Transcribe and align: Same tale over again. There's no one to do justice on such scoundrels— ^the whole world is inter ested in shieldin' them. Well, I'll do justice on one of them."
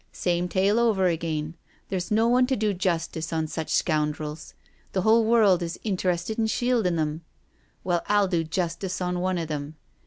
Same 0.11 0.47
tale 0.47 0.79
over 0.79 1.05
again. 1.05 1.53
There's 1.89 2.09
no 2.09 2.27
one 2.27 2.47
to 2.47 2.55
do 2.55 2.73
justice 2.73 3.31
on 3.31 3.45
such 3.45 3.69
scoundrels— 3.69 4.55
^the 4.95 5.03
whole 5.03 5.23
world 5.23 5.61
is 5.61 5.79
inter 5.83 6.11
ested 6.11 6.39
in 6.39 6.47
shieldin' 6.47 6.95
them. 6.95 7.21
Well, 7.83 8.01
I'll 8.07 8.27
do 8.27 8.43
justice 8.43 8.99
on 8.99 9.19
one 9.19 9.37
of 9.37 9.47
them." 9.47 9.75